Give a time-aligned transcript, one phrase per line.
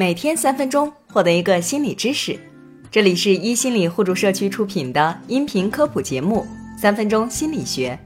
[0.00, 2.40] 每天三分钟，获得一个心理知识。
[2.90, 6.46] 这里是一心理互助社区出品的音频科普节目
[6.80, 7.98] 《三分钟心理学》。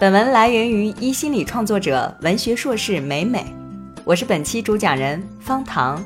[0.00, 3.44] 本文来源于一心理创作者、文学硕士美美。
[4.06, 6.02] 我是本期主讲人方糖。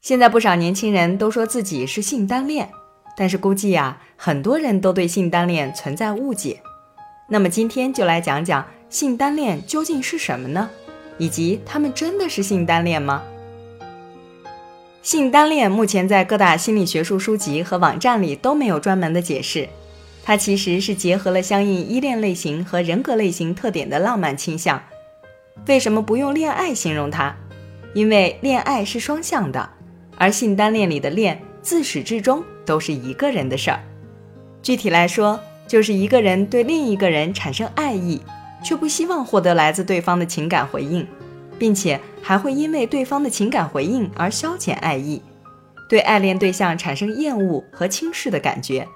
[0.00, 2.68] 现在不少年轻人都说自己是性单恋，
[3.16, 6.60] 但是估计呀，很多人都对性单恋存在误解。
[7.28, 10.68] 那么今天就来讲讲性单恋究竟是什么呢？
[11.20, 13.22] 以及他们真的是性单恋吗？
[15.02, 19.68] 性单恋目前在各大心理学术书籍和网站里都没有专门的解释，
[20.24, 24.82] 它其实是结合了相应依恋类型和人格类型特点的浪漫倾向。
[25.66, 27.36] 为什么不用恋爱形容它？
[27.92, 29.68] 因为恋爱是双向的，
[30.16, 33.80] 而性单恋里的恋自始至终都是一个人的事儿。
[34.62, 38.22] 具体来说，就是一个人对另一个人产生爱意。
[38.62, 41.06] 却不希望获得来自对方的情感回应，
[41.58, 45.22] 并且还会因为对方的情感回应而消减爱意，
[45.88, 48.86] 对爱恋对象产生厌恶和轻视的感觉。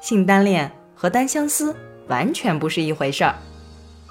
[0.00, 1.74] 性单恋和单相思
[2.06, 3.34] 完全不是一回事儿。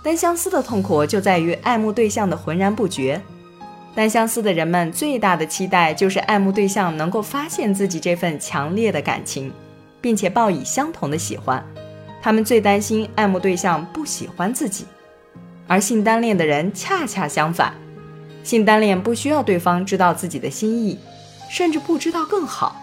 [0.03, 3.21] 单相思的痛苦就在于爱慕对象的浑然不觉。
[3.95, 9.51] 单相思的人们最大的期待就是爱慕对象能够发现自己这份强烈的感情，
[9.99, 11.65] 并且报以相同的喜欢。
[12.21, 14.85] 他们最担心爱慕对象不喜欢自己，
[15.67, 17.73] 而性单恋的人恰恰相反，
[18.43, 20.99] 性单恋不需要对方知道自己的心意，
[21.49, 22.81] 甚至不知道更好。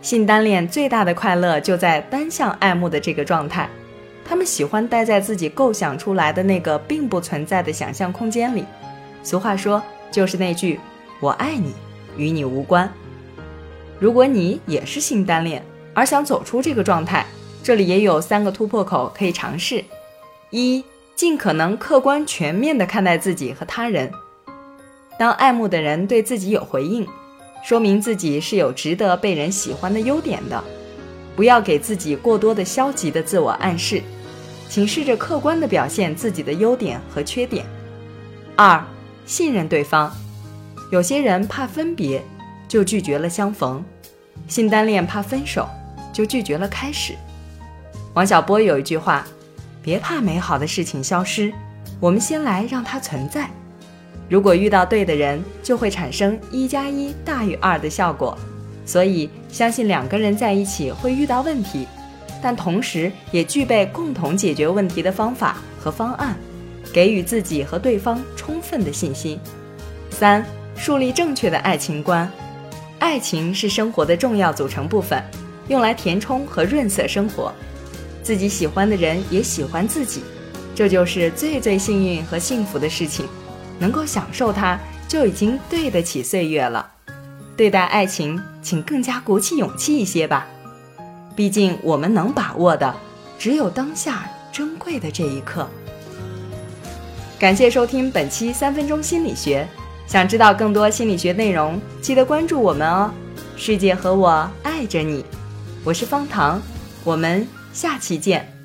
[0.00, 3.68] 性单恋最大的快乐就在单向爱慕的这个状态，
[4.24, 8.64] 他们喜欢待在自己构想出来的那个并不存在的想象空间里。
[9.22, 10.78] 俗话说，就是那句
[11.20, 11.74] “我爱你，
[12.16, 12.88] 与你无关”。
[13.98, 15.60] 如果你也是性单恋，
[15.92, 17.26] 而想走出这个状态，
[17.62, 19.84] 这里也有三个突破口可以尝试：
[20.50, 24.10] 一、尽可能客观全面地看待自己和他人。
[25.18, 27.06] 当爱慕的人对自己有回应，
[27.64, 30.62] 说明自己是有值得被人喜欢的优点的。
[31.36, 34.02] 不要给自己过多的消极的自我暗示，
[34.68, 37.66] 请试着客观地表现自己的优点和缺点。
[38.56, 38.82] 二、
[39.26, 40.12] 信任对方。
[40.90, 42.22] 有些人怕分别，
[42.66, 43.82] 就拒绝了相逢；
[44.48, 45.68] 性单恋怕分手，
[46.12, 47.14] 就拒绝了开始。
[48.18, 49.24] 王小波有一句话
[49.80, 51.52] ：“别怕美好的事情消失，
[52.00, 53.48] 我们先来让它存在。
[54.28, 58.36] 如果遇到对的人，就会产生一加一大于二的效果。
[58.84, 61.86] 所以，相信两个人在一起会遇到问题，
[62.42, 66.36] 但同时也具备共同解决问题的方法和方案，
[66.92, 69.38] 给予自己和对方充分的信心。”
[70.10, 72.28] 三、树立正确的爱情观。
[72.98, 75.22] 爱情是生活的重要组成部分，
[75.68, 77.54] 用来填充和润色生活。
[78.28, 80.22] 自己喜欢的人也喜欢自己，
[80.74, 83.26] 这就是最最幸运和幸福的事情。
[83.78, 84.78] 能够享受它，
[85.08, 86.86] 就已经对得起岁月了。
[87.56, 90.46] 对待爱情，请更加鼓起勇气一些吧。
[91.34, 92.94] 毕竟，我们能把握的，
[93.38, 95.66] 只有当下珍贵的这一刻。
[97.38, 99.66] 感谢收听本期三分钟心理学。
[100.06, 103.10] 想知道更多心理学内容，记得关注我们哦。
[103.56, 105.24] 世界和我爱着你，
[105.82, 106.60] 我是方糖，
[107.04, 107.48] 我们。
[107.72, 108.57] 下期见。